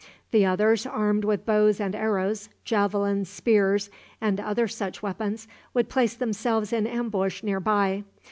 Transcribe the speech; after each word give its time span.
The 0.31 0.47
others, 0.47 0.87
armed 0.87 1.23
with 1.23 1.45
bows 1.45 1.79
and 1.79 1.93
arrows, 1.93 2.49
javelins, 2.65 3.29
spears, 3.29 3.91
and 4.19 4.39
other 4.39 4.67
such 4.67 5.03
weapons, 5.03 5.47
would 5.75 5.89
place 5.89 6.15
themselves 6.15 6.73
in 6.73 6.87
ambush 6.87 7.43
near 7.43 7.59
by. 7.59 8.03